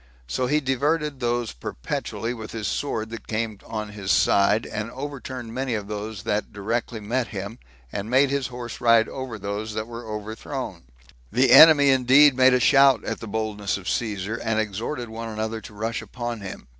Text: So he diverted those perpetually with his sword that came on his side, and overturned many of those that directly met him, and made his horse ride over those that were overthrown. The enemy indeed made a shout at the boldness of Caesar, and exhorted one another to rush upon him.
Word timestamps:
So 0.25 0.47
he 0.47 0.59
diverted 0.59 1.19
those 1.19 1.51
perpetually 1.51 2.33
with 2.33 2.53
his 2.53 2.65
sword 2.65 3.11
that 3.11 3.27
came 3.27 3.59
on 3.63 3.89
his 3.89 4.09
side, 4.09 4.65
and 4.65 4.89
overturned 4.89 5.53
many 5.53 5.75
of 5.75 5.87
those 5.87 6.23
that 6.23 6.51
directly 6.51 6.99
met 6.99 7.27
him, 7.27 7.59
and 7.91 8.09
made 8.09 8.31
his 8.31 8.47
horse 8.47 8.81
ride 8.81 9.07
over 9.07 9.37
those 9.37 9.75
that 9.75 9.85
were 9.85 10.07
overthrown. 10.09 10.85
The 11.31 11.51
enemy 11.51 11.89
indeed 11.89 12.35
made 12.35 12.55
a 12.55 12.59
shout 12.59 13.03
at 13.05 13.19
the 13.19 13.27
boldness 13.27 13.77
of 13.77 13.87
Caesar, 13.87 14.37
and 14.37 14.59
exhorted 14.59 15.07
one 15.09 15.29
another 15.29 15.61
to 15.61 15.73
rush 15.75 16.01
upon 16.01 16.41
him. 16.41 16.67